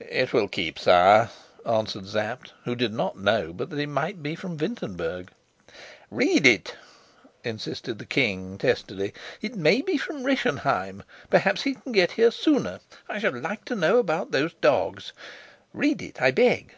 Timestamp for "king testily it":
8.04-9.54